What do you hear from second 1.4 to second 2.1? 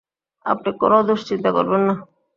করবেন না।